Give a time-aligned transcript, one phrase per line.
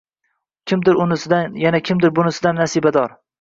[0.71, 3.15] Kimdir unisidan, yana kimdir bunisidan nasibador.